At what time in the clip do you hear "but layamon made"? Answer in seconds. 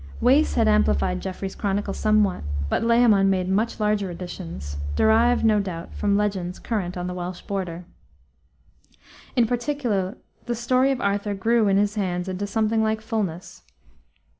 2.69-3.47